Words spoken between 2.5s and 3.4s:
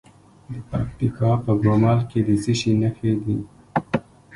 شي نښې دي؟